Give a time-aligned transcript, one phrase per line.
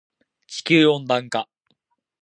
[0.47, 1.47] 地球温暖化